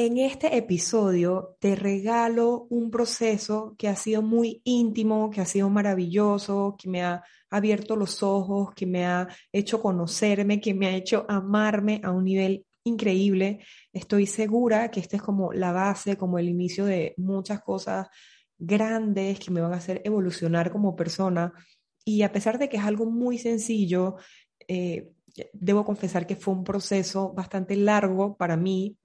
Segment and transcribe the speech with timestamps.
[0.00, 5.68] En este episodio te regalo un proceso que ha sido muy íntimo, que ha sido
[5.70, 10.94] maravilloso, que me ha abierto los ojos, que me ha hecho conocerme, que me ha
[10.94, 13.58] hecho amarme a un nivel increíble.
[13.92, 18.06] Estoy segura que esta es como la base, como el inicio de muchas cosas
[18.56, 21.52] grandes que me van a hacer evolucionar como persona.
[22.04, 24.14] Y a pesar de que es algo muy sencillo,
[24.68, 25.10] eh,
[25.52, 28.96] debo confesar que fue un proceso bastante largo para mí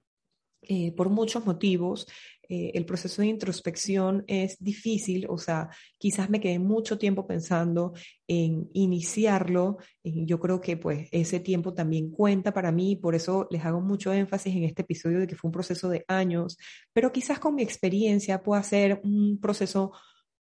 [0.68, 2.06] eh, por muchos motivos.
[2.46, 7.94] Eh, el proceso de introspección es difícil, o sea, quizás me quedé mucho tiempo pensando
[8.28, 9.78] en iniciarlo.
[10.02, 14.12] yo creo que pues ese tiempo también cuenta para mí, por eso les hago mucho
[14.12, 16.58] énfasis en este episodio de que fue un proceso de años,
[16.92, 19.92] pero quizás con mi experiencia pueda ser un proceso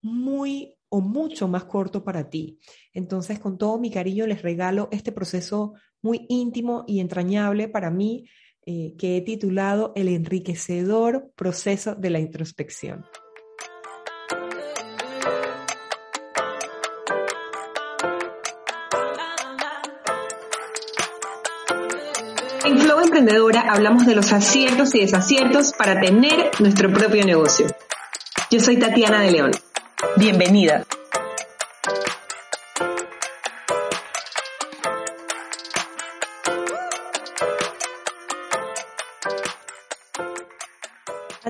[0.02, 2.60] muy o mucho más corto para ti.
[2.94, 8.26] Entonces, con todo mi cariño les regalo este proceso muy íntimo y entrañable para mí
[8.66, 13.06] eh, que he titulado El enriquecedor proceso de la introspección.
[22.64, 27.66] En Flow Emprendedora hablamos de los aciertos y desaciertos para tener nuestro propio negocio.
[28.52, 29.52] Yo soy Tatiana de León.
[30.18, 30.86] Bienvenida.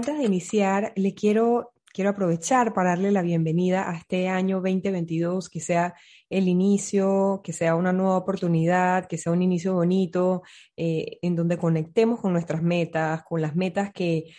[0.02, 5.48] Antes de iniciar, le quiero, quiero aprovechar para darle la bienvenida a este año 2022,
[5.48, 5.94] que sea
[6.28, 10.42] el inicio, que sea una nueva oportunidad, que sea un inicio bonito,
[10.76, 14.34] eh, en donde conectemos con nuestras metas, con las metas que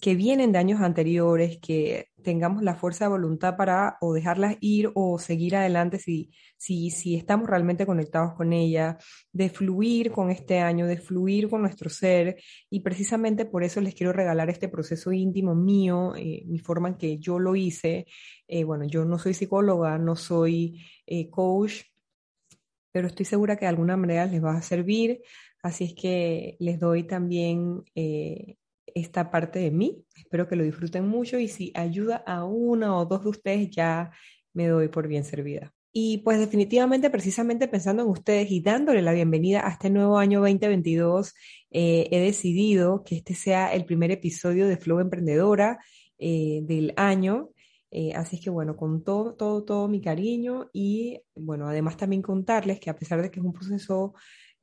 [0.00, 4.90] que vienen de años anteriores, que tengamos la fuerza de voluntad para o dejarlas ir
[4.94, 8.98] o seguir adelante si, si, si estamos realmente conectados con ella,
[9.32, 12.36] de fluir con este año, de fluir con nuestro ser.
[12.70, 16.96] Y precisamente por eso les quiero regalar este proceso íntimo mío, eh, mi forma en
[16.96, 18.06] que yo lo hice.
[18.46, 21.82] Eh, bueno, yo no soy psicóloga, no soy eh, coach,
[22.92, 25.22] pero estoy segura que de alguna manera les va a servir.
[25.62, 27.82] Así es que les doy también
[29.00, 30.04] esta parte de mí.
[30.16, 34.10] Espero que lo disfruten mucho y si ayuda a una o dos de ustedes ya
[34.52, 35.72] me doy por bien servida.
[35.92, 40.40] Y pues definitivamente, precisamente pensando en ustedes y dándole la bienvenida a este nuevo año
[40.40, 41.34] 2022,
[41.70, 45.78] eh, he decidido que este sea el primer episodio de Flow Emprendedora
[46.18, 47.50] eh, del año.
[47.90, 52.20] Eh, así es que bueno, con todo, todo, todo mi cariño y bueno, además también
[52.20, 54.12] contarles que a pesar de que es un proceso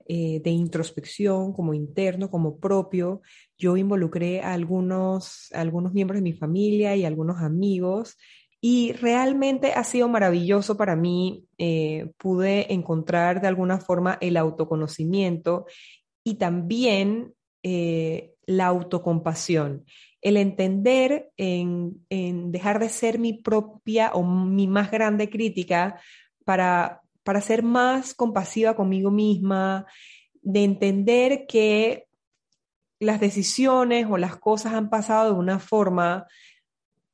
[0.07, 3.23] eh, de introspección como interno, como propio.
[3.57, 8.17] Yo involucré a algunos, algunos miembros de mi familia y algunos amigos
[8.61, 11.45] y realmente ha sido maravilloso para mí.
[11.57, 15.65] Eh, pude encontrar de alguna forma el autoconocimiento
[16.23, 17.33] y también
[17.63, 19.85] eh, la autocompasión.
[20.21, 25.99] El entender en, en dejar de ser mi propia o mi más grande crítica
[26.43, 29.87] para para ser más compasiva conmigo misma,
[30.43, 32.04] de entender que
[32.99, 36.27] las decisiones o las cosas han pasado de una forma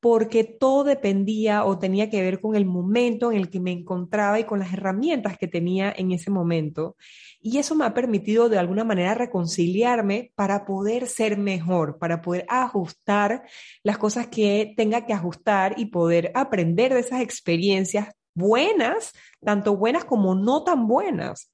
[0.02, 4.40] porque todo dependía o tenía que ver con el momento en el que me encontraba
[4.40, 6.98] y con las herramientas que tenía en ese momento.
[7.40, 12.46] Y eso me ha permitido de alguna manera reconciliarme para poder ser mejor, para poder
[12.50, 13.44] ajustar
[13.84, 20.04] las cosas que tenga que ajustar y poder aprender de esas experiencias buenas, tanto buenas
[20.04, 21.52] como no tan buenas.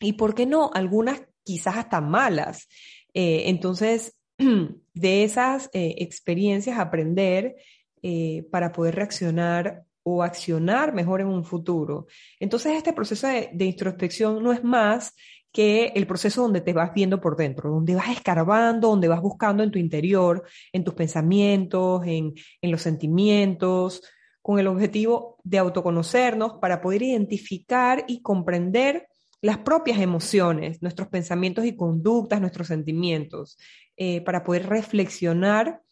[0.00, 2.68] Y por qué no, algunas quizás hasta malas.
[3.14, 4.16] Eh, entonces,
[4.94, 7.56] de esas eh, experiencias aprender
[8.02, 12.06] eh, para poder reaccionar o accionar mejor en un futuro.
[12.38, 15.14] Entonces, este proceso de, introspección no es más
[15.52, 19.62] que el proceso donde te vas viendo por dentro, donde vas escarbando, donde vas buscando
[19.62, 22.32] en tu interior, en tus pensamientos, en,
[22.62, 24.02] en los sentimientos,
[24.40, 29.09] con el objetivo de autoconocernos para poder identificar y comprender
[29.42, 33.58] las propias emociones, nuestros pensamientos y conductas, nuestros sentimientos,
[33.96, 35.82] eh, para poder reflexionar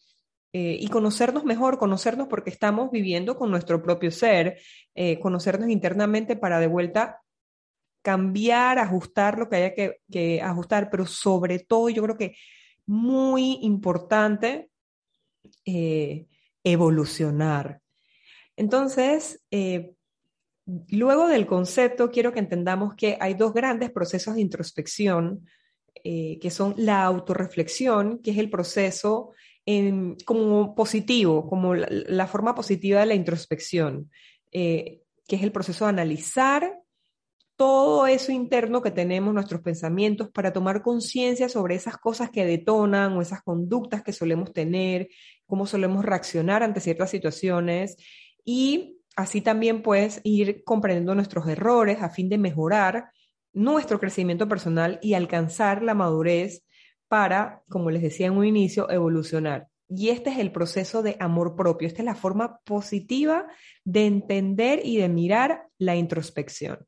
[0.53, 4.59] eh, y conocernos mejor, conocernos porque estamos viviendo con nuestro propio ser,
[4.95, 7.21] eh, conocernos internamente para de vuelta
[8.01, 12.35] cambiar, ajustar lo que haya que, ajustar, pero sobre todo yo creo que
[12.85, 14.69] muy importante
[16.63, 17.81] evolucionar.
[18.55, 19.43] Entonces,
[20.89, 25.47] luego del concepto, quiero que entendamos que hay dos grandes procesos de introspección,
[26.03, 29.33] eh, que son la autorreflexión, que es el proceso
[30.25, 34.09] como positivo, como la, forma positiva de la introspección,
[34.51, 36.79] eh, que es el proceso de analizar
[37.55, 43.13] todo eso interno que tenemos, nuestros pensamientos, para tomar conciencia sobre esas cosas que detonan
[43.13, 45.09] o esas conductas que solemos tener,
[45.45, 47.97] cómo solemos reaccionar ante ciertas situaciones
[48.43, 53.11] y así también pues ir comprendiendo nuestros errores a fin de mejorar
[53.51, 56.63] nuestro crecimiento personal y alcanzar la madurez
[57.09, 59.67] para, como les decía en un inicio, evolucionar.
[59.89, 63.45] Y este es el proceso de amor propio, esta es la forma positiva
[63.83, 66.87] de entender y de mirar la introspección.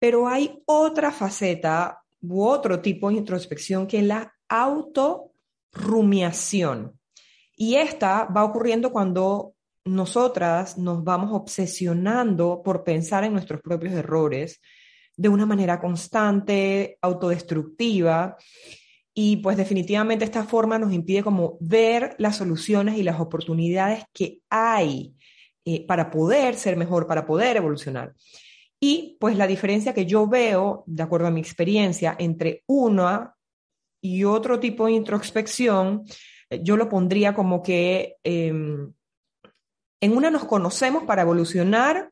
[0.00, 6.98] Pero hay otra faceta u otro tipo de introspección que es la autorrumiación.
[7.54, 9.54] Y esta va ocurriendo cuando
[9.84, 14.60] nosotras nos vamos obsesionando por pensar en nuestros propios errores
[15.16, 18.36] de una manera constante, autodestructiva.
[19.14, 24.40] Y pues definitivamente esta forma nos impide como ver las soluciones y las oportunidades que
[24.48, 25.14] hay
[25.64, 28.14] eh, para poder ser mejor, para poder evolucionar.
[28.80, 33.34] Y pues la diferencia que yo veo, de acuerdo a mi experiencia, entre una
[34.00, 36.04] y otro tipo de introspección,
[36.48, 38.90] eh, yo lo pondría como que em,
[40.00, 42.10] en una nos conocemos para evolucionar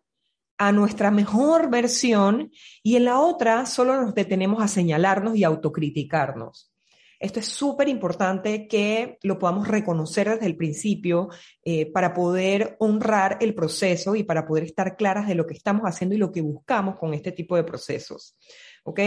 [0.59, 2.51] a nuestra mejor versión
[2.83, 6.73] y en la otra solo nos detenemos a señalarnos y autocriticarnos.
[7.21, 11.31] Esto es súper importante que lo podamos reconocer desde el principio
[11.65, 15.83] eh, para poder honrar el proceso y para poder estar claras de lo que estamos
[15.83, 18.37] haciendo y lo que buscamos con este tipo de procesos.
[18.85, 19.01] ¿Ok?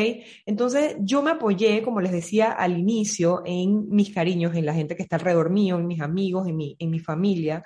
[0.45, 4.95] Entonces yo me apoyé, como les decía al inicio, en mis cariños, en la gente
[4.97, 7.63] que está alrededor mío, en mis amigos, en mi, en mi familia.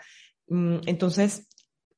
[0.47, 1.47] Mm, entonces,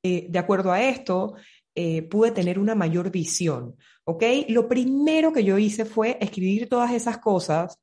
[0.02, 1.34] eh, de acuerdo a esto,
[1.74, 3.76] eh, pude tener una mayor visión.
[4.04, 4.24] ¿Ok?
[4.48, 7.78] Lo primero que yo hice fue escribir todas esas cosas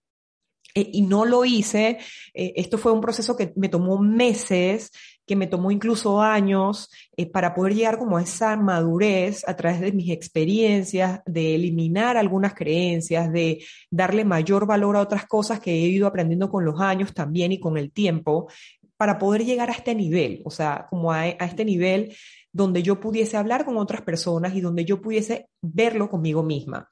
[0.74, 2.00] eh, y no lo hice.
[2.34, 4.92] Esto fue un proceso que me tomó meses,
[5.26, 6.90] que me tomó incluso años
[7.32, 12.54] para poder llegar como a esa madurez a través de mis experiencias, de eliminar algunas
[12.54, 17.14] creencias, de darle mayor valor a otras cosas que he ido aprendiendo con los años
[17.14, 18.48] también y con el tiempo,
[18.98, 22.16] para poder llegar a este nivel, o sea, como a, este nivel
[22.52, 26.88] donde yo pudiese hablar con otras personas y donde yo pudiese verlo conmigo misma.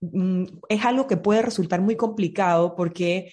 [0.00, 3.32] Mm, es algo que puede resultar muy complicado porque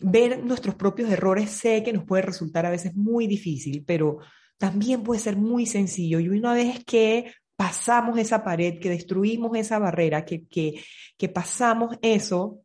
[0.00, 4.18] ver nuestros propios errores sé que nos puede resultar a veces muy difícil, pero
[4.56, 6.20] también puede ser muy sencillo.
[6.20, 10.82] Y una vez que pasamos esa pared, que destruimos esa barrera, que, que,
[11.16, 12.62] que pasamos eso,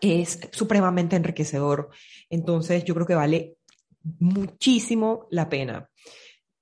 [0.00, 1.90] es supremamente enriquecedor.
[2.30, 3.56] Entonces yo creo que vale
[4.18, 5.88] muchísimo la pena.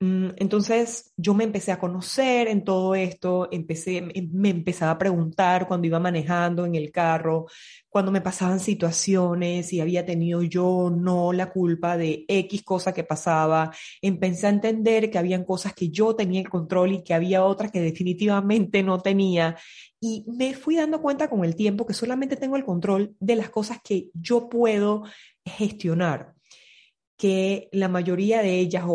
[0.03, 4.01] Mm, entonces yo me empecé a conocer en todo esto, empecé,
[4.33, 7.49] me empezaba a preguntar cuando iba manejando en el carro,
[7.87, 13.05] cuando me pasaban situaciones, si había tenido yo no la culpa de X cosa que
[13.05, 17.45] pasaba, empecé a entender que habían cosas que yo tenía el control y que había
[17.45, 19.59] otras que definitivamente no tenía.
[20.01, 23.51] Y me fui dando cuenta con el tiempo que solamente tengo el control de las
[23.51, 25.05] cosas que yo puedo
[25.45, 26.35] gestionar,
[27.21, 28.87] que la mayoría de ellas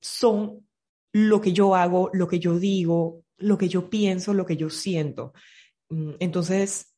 [0.00, 0.68] son
[1.12, 4.70] lo que yo hago, lo que yo digo, lo que yo pienso, lo que yo
[4.70, 5.32] siento.
[5.88, 6.94] Mm, entonces,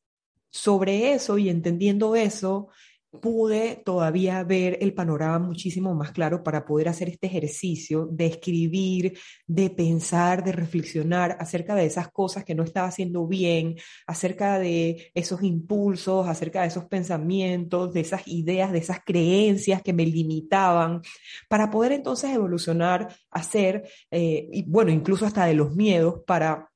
[0.51, 2.69] sobre eso y entendiendo eso,
[3.09, 9.17] pude todavía ver el panorama muchísimo más claro para poder hacer este ejercicio de escribir,
[9.45, 13.75] de pensar, de reflexionar acerca de esas cosas que no estaba haciendo bien,
[14.05, 19.93] acerca de esos impulsos, acerca de esos pensamientos, de esas ideas, de esas creencias que
[19.93, 21.01] me limitaban,
[21.49, 26.69] para poder entonces evolucionar, hacer, eh, bueno, incluso hasta de los miedos, para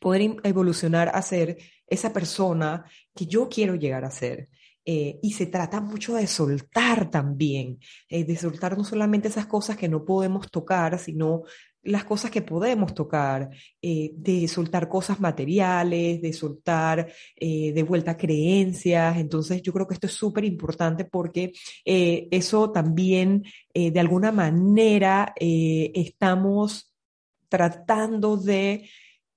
[0.00, 4.48] poder evolucionar a ser esa persona que yo quiero llegar a ser.
[4.88, 9.76] Eh, y se trata mucho de soltar también, eh, de soltar no solamente esas cosas
[9.76, 11.42] que no podemos tocar, sino
[11.82, 13.50] las cosas que podemos tocar,
[13.82, 19.16] eh, de soltar cosas materiales, de soltar de vuelta creencias.
[19.18, 21.52] Entonces yo creo que esto es súper importante porque
[21.84, 26.92] eso también de alguna manera estamos
[27.48, 28.88] tratando de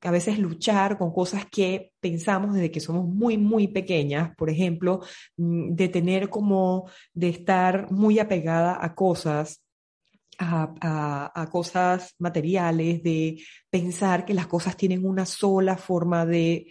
[0.01, 5.01] a veces luchar con cosas que pensamos desde que somos muy, muy pequeñas, por ejemplo,
[5.37, 9.61] mm, de tener como, de estar muy apegada a cosas,
[10.39, 16.67] a, cosas materiales, de pensar que las cosas tienen una sola forma de,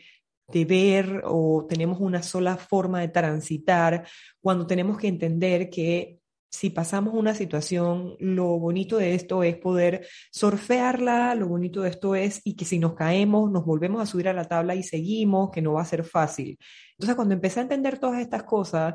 [0.46, 4.06] de ver o tenemos una sola forma de transitar,
[4.40, 6.17] cuando tenemos que entender que
[6.50, 12.14] si pasamos una situación, lo bonito de esto es poder surfearla, lo bonito de esto
[12.14, 15.50] es y que si nos caemos, nos volvemos a subir a la tabla y seguimos,
[15.50, 16.58] que no va a ser fácil.
[16.92, 18.94] Entonces, cuando empecé a entender todas estas cosas,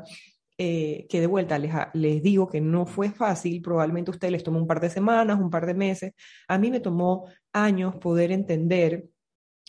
[0.58, 4.44] eh, que de vuelta les, les digo que no fue fácil, probablemente a ustedes les
[4.44, 6.12] tomó un par de semanas, un par de meses,
[6.48, 9.06] a mí me tomó años poder entender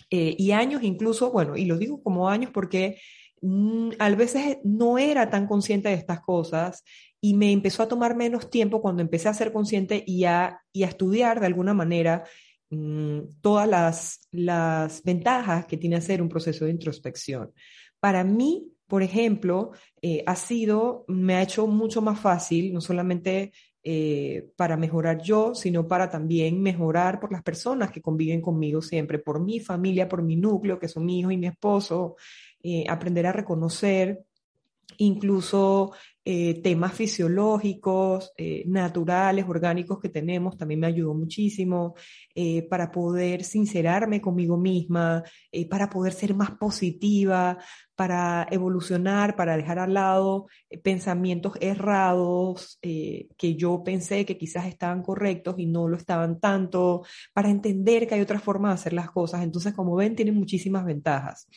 [0.09, 2.99] eh, y años incluso, bueno, y lo digo como años porque
[3.99, 6.83] a veces no era tan consciente de estas cosas
[7.21, 10.83] y me empezó a tomar menos tiempo cuando empecé a ser consciente y a, y
[10.83, 12.23] a estudiar de alguna manera
[12.69, 17.51] mm, todas las, las ventajas que tiene hacer un proceso de introspección.
[17.99, 19.71] Para mí, por ejemplo,
[20.01, 23.51] eh, ha sido, me ha hecho mucho más fácil, no solamente
[23.87, 29.19] eh, para mejorar yo, sino para también mejorar por las personas que conviven conmigo siempre,
[29.19, 32.15] por mi familia, por mi núcleo, que son mi hijo y mi esposo,
[32.63, 34.23] eh, aprender a reconocer
[34.97, 35.91] incluso
[36.27, 41.93] eh, temas fisiológicos, eh, naturales, orgánicos que tenemos, también me ayudó muchísimo
[42.33, 45.23] eh, para poder sincerarme conmigo misma,
[45.69, 47.59] para poder ser más positiva,
[47.95, 50.47] para evolucionar, para dejar al lado
[50.83, 57.03] pensamientos errados que yo pensé que quizás estaban correctos y no lo estaban tanto,
[57.33, 59.43] para entender que hay otra forma de hacer las cosas.
[59.43, 61.47] Entonces, como ven, tiene muchísimas ventajas.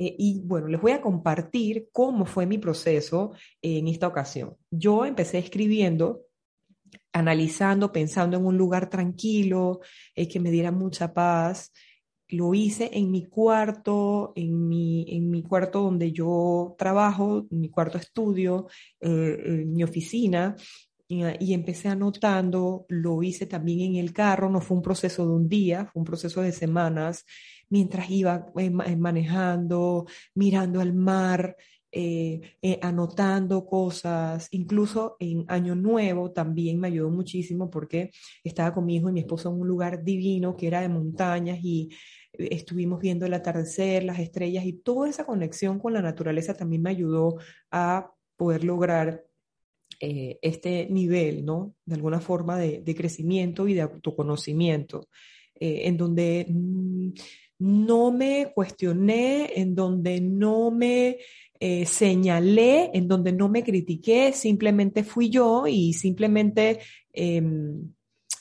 [0.00, 4.56] Eh, y bueno, les voy a compartir cómo fue mi proceso en esta ocasión.
[4.70, 6.22] Yo empecé escribiendo,
[7.12, 9.80] analizando, pensando en un lugar tranquilo,
[10.14, 11.70] eh, que me diera mucha paz.
[12.28, 17.68] Lo hice en mi cuarto, en mi, en mi cuarto donde yo trabajo, en mi
[17.68, 18.68] cuarto estudio,
[19.00, 20.56] eh, en mi oficina,
[21.10, 25.48] y, empecé anotando, lo hice también en el carro, no fue un proceso de un
[25.48, 27.24] día, fue un proceso de semanas,
[27.70, 31.56] mientras iba eh, eh, manejando, mirando al mar,
[31.92, 32.40] eh,
[32.82, 38.10] anotando cosas, incluso en Año Nuevo también me ayudó muchísimo porque
[38.44, 41.58] estaba con mi hijo y mi esposo en un lugar divino que era de montañas
[41.62, 41.90] y
[42.32, 46.90] estuvimos viendo el atardecer, las estrellas y toda esa conexión con la naturaleza también me
[46.90, 47.38] ayudó
[47.72, 49.24] a poder lograr
[49.98, 51.74] este nivel, ¿no?
[51.84, 55.08] De alguna forma de, crecimiento y de autoconocimiento,
[55.56, 57.10] en donde mm,
[57.60, 61.18] no me cuestioné, en donde no me
[61.60, 66.80] eh, señalé, en donde no me critiqué, simplemente fui yo y simplemente
[67.12, 67.92] em,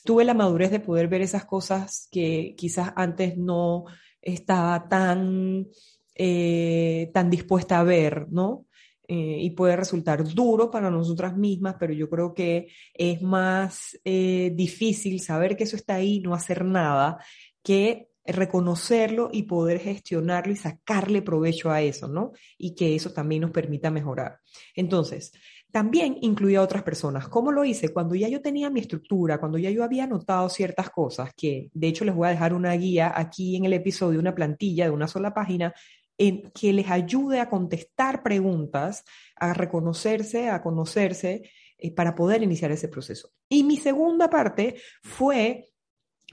[0.05, 3.83] tuve la madurez de poder ver esas cosas que quizás antes no
[4.21, 5.67] estaba tan,
[6.15, 8.67] eh, tan dispuesta a ver, ¿no?
[9.05, 15.19] Eh, y puede resultar duro para nosotras mismas, pero yo creo que es más difícil
[15.19, 17.17] saber que eso está ahí, no hacer nada,
[17.63, 22.31] que reconocerlo y poder gestionarlo y sacarle provecho a eso, ¿no?
[22.57, 24.39] Y que eso también nos permita mejorar.
[24.75, 25.31] Entonces,
[25.71, 27.27] también incluía a otras personas.
[27.27, 27.93] ¿Cómo lo hice?
[27.93, 31.87] Cuando ya yo tenía mi estructura, cuando ya yo había anotado ciertas cosas, que de
[31.87, 35.07] hecho les voy a dejar una guía aquí en el episodio, una plantilla de una
[35.07, 35.73] sola página,
[36.17, 39.05] en que les ayude a contestar preguntas,
[39.35, 43.31] a reconocerse, a conocerse, eh, para poder iniciar ese proceso.
[43.47, 45.69] Y mi segunda parte fue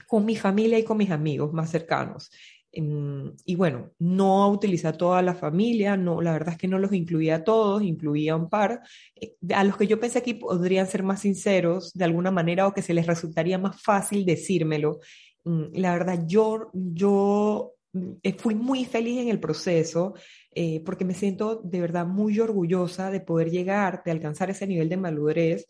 [0.07, 2.31] con mi familia y con mis amigos más cercanos.
[2.71, 6.93] Em, y bueno, no utiliza toda la familia, no, la verdad es que no los
[6.93, 8.81] incluía a todos, incluía un par,
[9.15, 12.73] eh, a los que yo pensé que podrían ser más sinceros de alguna manera o
[12.73, 14.99] que se les resultaría más fácil decírmelo.
[15.43, 17.73] Mm, la verdad, yo, yo
[18.23, 20.13] eh, fui muy feliz en el proceso
[20.53, 24.89] eh, porque me siento de verdad muy orgullosa de poder llegar, de alcanzar ese nivel
[24.89, 25.67] de madurez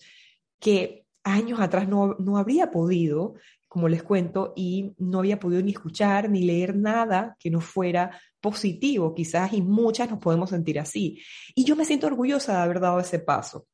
[0.59, 3.35] que años atrás no, no habría podido
[3.67, 8.19] como les cuento, y no había podido ni escuchar ni leer nada que no fuera
[8.39, 11.21] positivo, quizás, y muchas nos podemos sentir así.
[11.55, 13.67] Y yo me siento orgullosa de haber dado ese paso.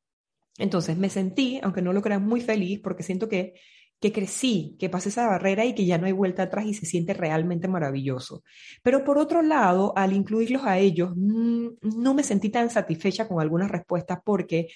[0.58, 3.54] Entonces me sentí, aunque no lo crean, muy feliz porque siento que,
[4.00, 6.86] que crecí, que pasé esa barrera y que ya no hay vuelta atrás y se
[6.86, 8.42] siente realmente maravilloso.
[8.82, 13.40] Pero por otro lado, al incluirlos a ellos, mm, no me sentí tan satisfecha con
[13.40, 14.68] algunas respuestas porque,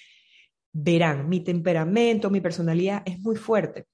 [0.71, 3.85] verán, mi temperamento, mi personalidad es muy fuerte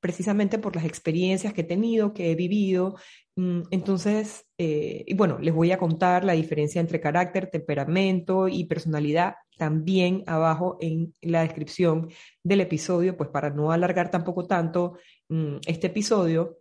[0.00, 2.96] precisamente por las experiencias que he tenido, que he vivido.
[3.36, 8.64] Mm, entonces, eh, y bueno, les voy a contar la diferencia entre carácter, temperamento y
[8.64, 12.08] personalidad también abajo en la descripción
[12.42, 16.58] del episodio, pues para no alargar tampoco tanto mm, este episodio,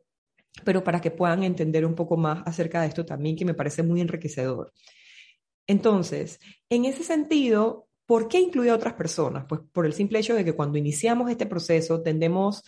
[0.64, 3.82] pero para que puedan entender un poco más acerca de esto también, que me parece
[3.82, 4.72] muy enriquecedor.
[5.68, 9.46] Entonces, en ese sentido, ¿Por qué incluye a otras personas?
[9.50, 12.62] Pues por el simple hecho de que cuando iniciamos este proceso tendemos,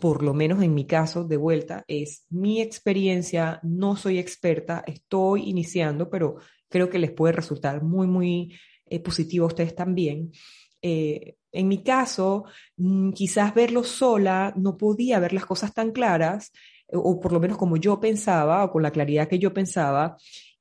[0.00, 5.50] por lo menos en mi caso, de vuelta, es mi experiencia, no soy experta, estoy
[5.50, 6.36] iniciando, pero
[6.70, 8.54] creo que les puede resultar muy, muy
[8.86, 10.32] eh, positivo a ustedes también.
[10.80, 12.46] Eh, en mi caso,
[12.78, 16.50] mm, quizás verlo sola, no podía ver las cosas tan claras,
[16.90, 20.16] o por lo menos como yo pensaba, o con la claridad que yo pensaba,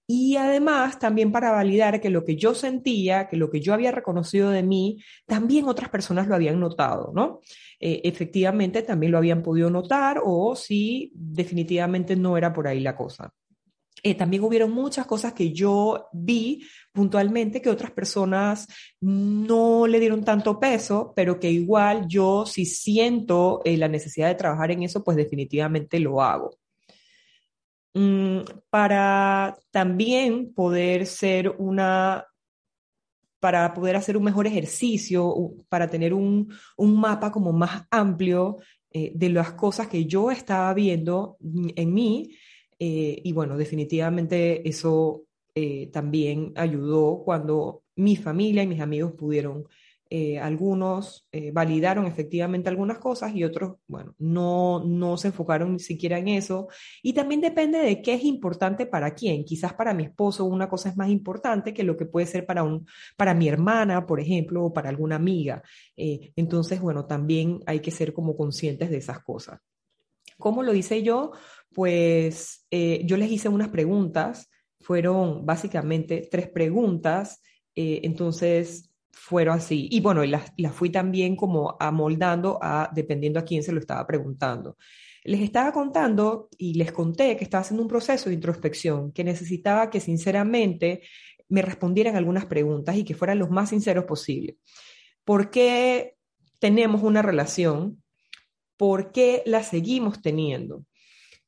[0.07, 3.91] y además también para validar que lo que yo sentía, que lo que yo había
[3.91, 7.41] reconocido de mí, también otras personas lo habían notado, ¿no?
[7.79, 12.95] Eh, efectivamente también lo habían podido notar o si definitivamente no era por ahí la
[12.95, 13.31] cosa.
[14.03, 18.67] eh, también hubieron muchas cosas que yo vi puntualmente que otras personas
[19.01, 24.35] no le dieron tanto peso, pero que igual yo si siento eh, la necesidad de
[24.35, 26.51] trabajar en eso, pues definitivamente lo hago.
[27.97, 32.27] Mm, para también poder ser una
[33.39, 35.33] para poder hacer un mejor ejercicio,
[35.67, 38.57] para tener un, un mapa como más amplio
[38.91, 42.35] eh, de las cosas que yo estaba viendo en mí,
[42.79, 45.23] eh, y bueno, definitivamente eso
[45.55, 49.65] eh, también ayudó cuando mi familia y mis amigos pudieron,
[50.09, 56.17] eh, algunos validaron efectivamente algunas cosas y otros, bueno, no, no se enfocaron ni siquiera
[56.17, 56.67] en eso.
[57.03, 59.43] Y también depende de qué es importante para quién.
[59.43, 62.63] Quizás para mi esposo una cosa es más importante que lo que puede ser para,
[62.63, 65.61] un, para mi hermana, por ejemplo, o para alguna amiga.
[65.95, 69.59] entonces, bueno, también hay que ser como conscientes de esas cosas.
[70.37, 71.31] ¿Cómo lo hice yo?
[71.77, 74.49] pues eh, yo les hice unas preguntas,
[74.79, 77.41] fueron básicamente tres preguntas,
[77.75, 79.87] eh, entonces fueron así.
[79.91, 84.05] Y bueno, las, las fui también como amoldando a, dependiendo a quién se lo estaba
[84.05, 84.77] preguntando.
[85.23, 89.89] Les estaba contando y les conté que estaba haciendo un proceso de introspección, que necesitaba
[89.89, 91.01] que sinceramente
[91.49, 94.57] me respondieran algunas preguntas y que fueran los más sinceros posible.
[95.25, 96.15] ¿Por qué
[96.59, 98.01] tenemos una relación?
[98.77, 100.85] ¿Por qué la seguimos teniendo?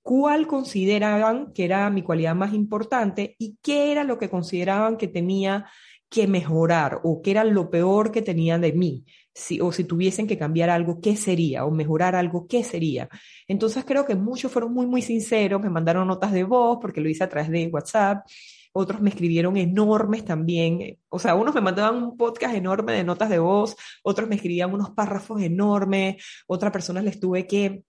[0.10, 5.08] cuál consideraban que era mi cualidad más importante y qué era lo que consideraban que
[5.08, 5.70] tenía
[6.10, 9.06] que mejorar o qué era lo peor que tenían de mí.
[9.34, 11.66] Si, o si tuviesen que cambiar algo, ¿qué sería?
[11.66, 13.08] O mejorar algo, ¿qué sería?
[13.48, 17.10] Entonces creo que muchos fueron muy, muy sinceros, me mandaron notas de voz porque lo
[17.10, 18.26] hice a través de WhatsApp,
[18.74, 23.30] otros me escribieron enormes también, o sea, unos me mandaban un podcast enorme de notas
[23.30, 27.84] de voz, otros me escribían unos párrafos enormes, otras personas les tuve que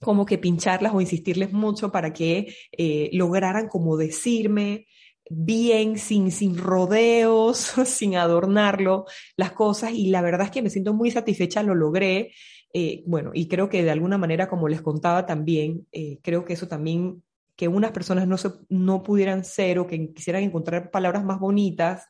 [0.00, 4.86] como que pincharlas o insistirles mucho para que eh, lograran como decirme
[5.30, 9.06] bien, sin, sin rodeos, sin adornarlo,
[9.36, 9.92] las cosas.
[9.92, 12.32] Y la verdad es que me siento muy satisfecha, lo logré.
[12.74, 16.52] Eh, bueno, y creo que de alguna manera, como les contaba también, eh, creo que
[16.54, 17.22] eso también,
[17.56, 18.36] que unas personas no,
[18.68, 22.08] no pudieran ser o que quisieran encontrar palabras más bonitas,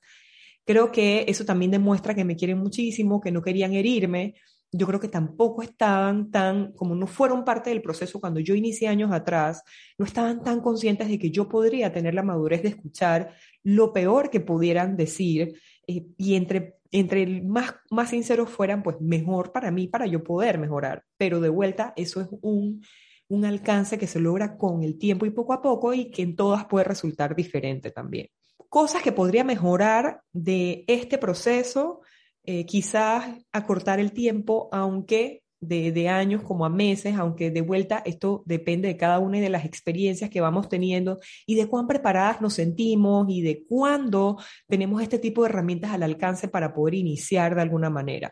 [0.65, 4.35] creo que eso también demuestra que me quieren muchísimo, que no querían herirme,
[4.73, 8.89] yo creo que tampoco estaban tan, como no fueron parte del proceso cuando yo inicié
[8.89, 9.63] años atrás,
[9.99, 14.31] no estaban tan conscientes de que yo podría tener la madurez de escuchar lo peor
[14.31, 19.89] que pudieran decir eh, y entre, entre más, más sinceros fueran, pues mejor para mí,
[19.89, 21.05] para yo poder mejorar.
[21.17, 22.83] Pero de vuelta, eso es un,
[23.29, 26.37] un alcance que se logra con el tiempo y poco a poco y que en
[26.37, 28.29] todas puede resultar diferente también.
[28.69, 32.03] Cosas que podría mejorar de este proceso
[32.45, 38.43] eh, quizás acortar el tiempo, aunque de, años como a meses, aunque de vuelta esto
[38.47, 42.55] depende de cada una de las experiencias que vamos teniendo y de cuán preparadas nos
[42.55, 47.61] sentimos y de cuándo tenemos este tipo de herramientas al alcance para poder iniciar de
[47.61, 48.31] alguna manera.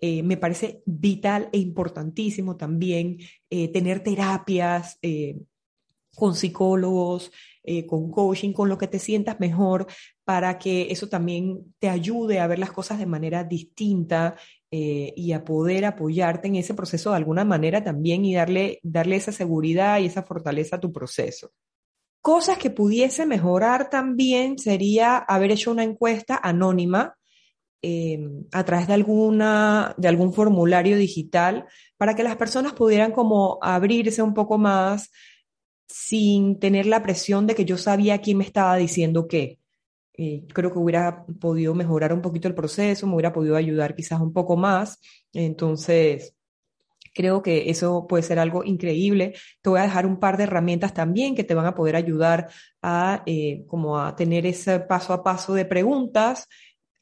[0.00, 3.18] Eh, me parece vital e importantísimo también
[3.50, 4.98] eh, tener terapias
[6.14, 7.32] con psicólogos,
[7.88, 9.86] con coaching, con lo que te sientas mejor,
[10.24, 14.36] para que eso también te ayude a ver las cosas de manera distinta
[14.70, 19.16] eh, y a poder apoyarte en ese proceso de alguna manera también y darle, darle
[19.16, 21.50] esa seguridad y esa fortaleza a tu proceso.
[22.20, 27.16] Cosas que pudiese mejorar también sería haber hecho una encuesta anónima
[27.82, 28.20] eh,
[28.52, 34.22] a través de, alguna, de algún formulario digital para que las personas pudieran como abrirse
[34.22, 35.10] un poco más,
[35.88, 39.58] sin tener la presión de que yo sabía quién me estaba diciendo qué.
[40.16, 44.20] Eh, creo que hubiera podido mejorar un poquito el proceso, me hubiera podido ayudar quizás
[44.20, 44.98] un poco más.
[45.32, 46.34] Entonces,
[47.14, 49.34] creo que eso puede ser algo increíble.
[49.60, 52.48] Te voy a dejar un par de herramientas también que te van a poder ayudar
[52.82, 56.48] a, eh, como a tener ese paso a paso de preguntas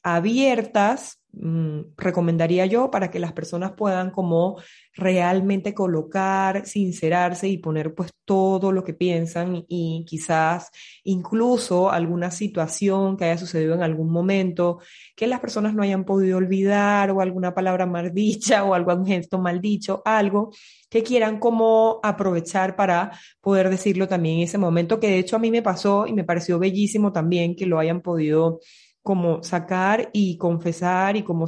[0.03, 4.59] abiertas Mm, recomendaría yo para que las personas puedan como
[4.93, 10.71] realmente colocar, sincerarse y poner pues todo lo que piensan y, quizás
[11.05, 14.79] incluso alguna situación que haya sucedido en algún momento
[15.15, 19.39] que las personas no hayan podido olvidar o alguna palabra mal dicha o algún gesto
[19.39, 20.51] mal dicho, algo
[20.89, 25.39] que quieran como aprovechar para poder decirlo también en ese momento, que de hecho a
[25.39, 28.59] mí me pasó y me pareció bellísimo también que lo hayan podido
[29.01, 31.45] como sacar y confesar y como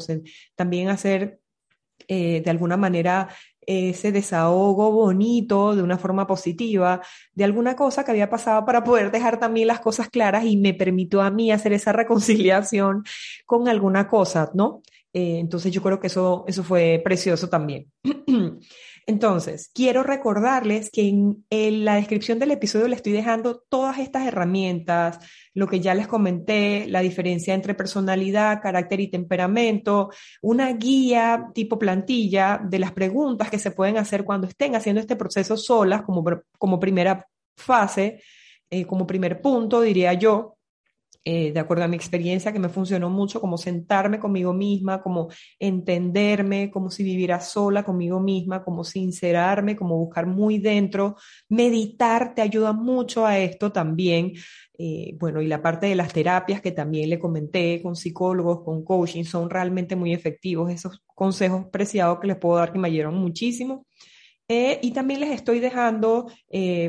[0.56, 1.40] también hacer
[2.08, 3.30] eh, de alguna manera
[3.66, 7.02] ese desahogo bonito de una forma positiva
[7.34, 10.74] de alguna cosa que había pasado para poder dejar también las cosas claras y me
[10.74, 13.04] permitió a mí hacer esa reconciliación
[13.46, 14.82] con alguna cosa, ¿no?
[15.14, 17.92] Eh, entonces yo creo que eso, eso fue precioso también.
[19.06, 21.08] Entonces, quiero recordarles que
[21.50, 25.20] en, la descripción del episodio le estoy dejando todas estas herramientas,
[25.54, 30.10] lo que ya les comenté, la diferencia entre personalidad, carácter y temperamento,
[30.42, 35.18] una guía tipo plantilla de las preguntas que se pueden hacer cuando estén haciendo este
[35.18, 36.24] proceso solas como,
[36.58, 38.22] como primera fase,
[38.70, 40.58] eh, como primer punto, diría yo,
[41.26, 45.30] eh, de acuerdo a mi experiencia, que me funcionó mucho, como sentarme conmigo misma, como
[45.58, 51.16] entenderme, como si viviera sola conmigo misma, como sincerarme, como buscar muy dentro.
[51.48, 54.34] Meditar te ayuda mucho a esto también.
[54.78, 58.84] Eh, bueno, y la parte de las terapias que también le comenté con psicólogos, con
[58.84, 60.72] coaching, son realmente muy efectivos.
[60.72, 63.86] Esos consejos preciados que les puedo dar que me ayudaron muchísimo.
[64.50, 66.28] Eh, y también les estoy dejando,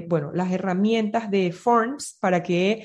[0.08, 2.84] bueno, las herramientas de Forms para que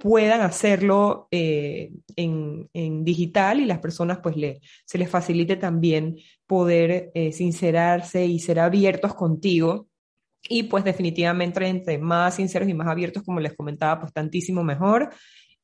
[0.00, 7.10] puedan hacerlo eh, en, digital y las personas pues le, se les facilite también poder
[7.14, 9.86] eh, sincerarse y ser abiertos contigo.
[10.48, 15.10] Y pues definitivamente entre más sinceros y más abiertos, como les comentaba, pues tantísimo mejor.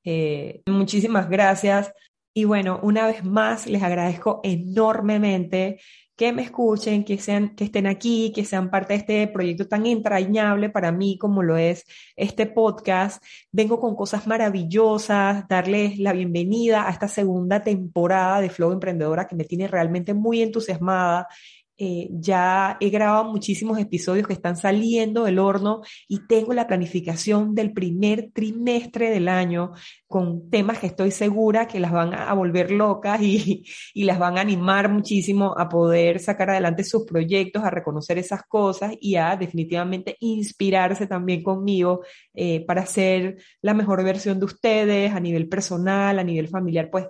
[0.05, 1.91] Eh, muchísimas gracias.
[2.35, 5.81] Y bueno, una vez más les agradezco enormemente
[6.17, 9.87] que me escuchen, que, sean, que estén aquí, que sean parte de este proyecto tan
[9.87, 11.85] entrañable para mí como lo es
[12.17, 13.23] este podcast.
[13.53, 19.37] Vengo con cosas maravillosas, darles la bienvenida a esta segunda temporada de Flow Emprendedora que
[19.37, 21.29] me tiene realmente muy entusiasmada
[21.79, 27.55] eh, ya he grabado muchísimos episodios que están saliendo del horno y tengo la planificación
[27.55, 29.73] del primer trimestre del año
[30.07, 34.41] con temas que estoy segura que las van a volver locas y, las van a
[34.41, 40.17] animar muchísimo a poder sacar adelante sus proyectos, a reconocer esas cosas y a definitivamente
[40.21, 46.25] inspirarse también conmigo eh, para ser la mejor versión de ustedes a nivel personal, a
[46.25, 47.07] nivel familiar, pues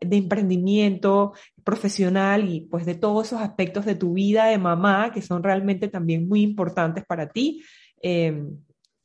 [0.00, 1.32] de emprendimiento
[1.64, 5.88] profesional y pues de todos esos aspectos de tu vida de mamá que son realmente
[5.88, 7.62] también muy importantes para ti.
[8.02, 8.58] Em,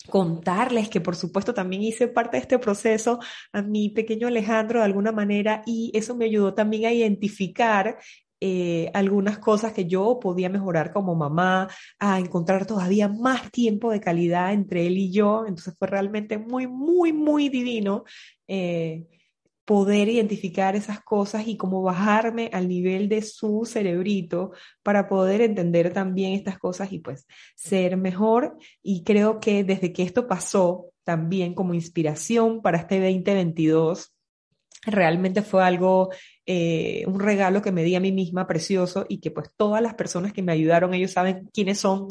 [0.09, 3.19] contarles que por supuesto también hice parte de este proceso
[3.53, 7.97] a mi pequeño Alejandro de alguna manera y eso me ayudó también a identificar
[8.45, 14.01] eh, algunas cosas que yo podía mejorar como mamá, a encontrar todavía más tiempo de
[14.01, 15.45] calidad entre él y yo.
[15.47, 18.03] Entonces fue realmente muy, muy, muy divino.
[18.45, 19.05] Eh,
[19.65, 25.93] poder identificar esas cosas y cómo bajarme al nivel de su cerebrito para poder entender
[25.93, 28.57] también estas cosas y pues ser mejor.
[28.81, 34.13] Y creo que desde que esto pasó también como inspiración para este 2022,
[34.85, 36.09] realmente fue algo,
[36.45, 39.93] eh, un regalo que me di a mí misma precioso y que pues todas las
[39.93, 42.07] personas que me ayudaron, ellos saben quiénes son,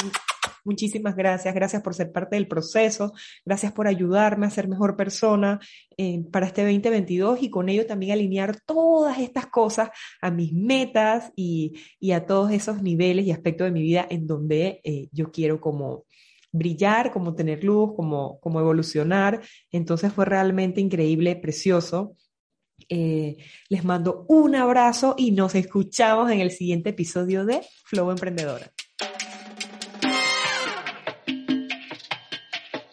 [0.65, 3.13] Muchísimas gracias, gracias por ser parte del proceso,
[3.45, 5.59] gracias por ayudarme a ser mejor persona
[5.97, 11.33] eh, para este 2022 y con ello también alinear todas estas cosas a mis metas
[11.35, 11.75] y,
[12.13, 16.05] a todos esos niveles y aspectos de mi vida en donde eh, yo quiero como
[16.53, 19.41] brillar, como tener luz, como, como evolucionar.
[19.71, 22.17] Entonces fue realmente increíble, precioso.
[22.89, 23.37] Eh,
[23.69, 28.71] les mando un abrazo y nos escuchamos en el siguiente episodio de Flow Emprendedora.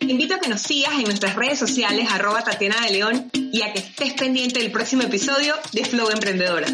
[0.10, 3.72] Invito a que nos sigas en nuestras redes sociales arroba Tatiana de León y a
[3.72, 6.68] que estés pendiente del próximo episodio de Flow Emprendedora.